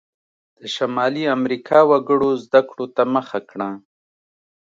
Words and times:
د 0.59 0.59
شمالي 0.75 1.23
امریکا 1.37 1.79
وګړو 1.89 2.29
زده 2.43 2.61
کړو 2.69 2.85
ته 2.95 3.03
مخه 3.15 3.39
کړه. 3.49 3.69